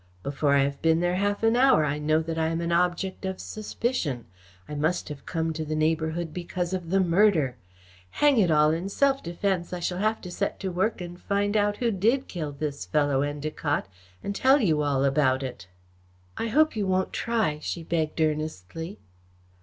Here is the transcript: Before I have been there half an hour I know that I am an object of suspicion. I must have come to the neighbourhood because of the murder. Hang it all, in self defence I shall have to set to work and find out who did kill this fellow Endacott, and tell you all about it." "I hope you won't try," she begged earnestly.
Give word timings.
Before 0.23 0.55
I 0.55 0.63
have 0.63 0.81
been 0.81 0.99
there 0.99 1.13
half 1.17 1.43
an 1.43 1.55
hour 1.55 1.85
I 1.85 1.99
know 1.99 2.23
that 2.23 2.39
I 2.39 2.47
am 2.47 2.59
an 2.59 2.71
object 2.71 3.23
of 3.23 3.39
suspicion. 3.39 4.25
I 4.67 4.73
must 4.73 5.09
have 5.09 5.27
come 5.27 5.53
to 5.53 5.63
the 5.63 5.75
neighbourhood 5.75 6.33
because 6.33 6.73
of 6.73 6.89
the 6.89 6.99
murder. 6.99 7.55
Hang 8.09 8.39
it 8.39 8.49
all, 8.49 8.71
in 8.71 8.89
self 8.89 9.21
defence 9.21 9.71
I 9.73 9.79
shall 9.79 9.99
have 9.99 10.19
to 10.21 10.31
set 10.31 10.59
to 10.61 10.71
work 10.71 11.01
and 11.01 11.21
find 11.21 11.55
out 11.55 11.77
who 11.77 11.91
did 11.91 12.27
kill 12.27 12.51
this 12.51 12.83
fellow 12.83 13.21
Endacott, 13.21 13.85
and 14.23 14.33
tell 14.33 14.59
you 14.59 14.81
all 14.81 15.05
about 15.05 15.43
it." 15.43 15.67
"I 16.35 16.47
hope 16.47 16.75
you 16.75 16.87
won't 16.87 17.13
try," 17.13 17.59
she 17.61 17.83
begged 17.83 18.19
earnestly. 18.19 18.97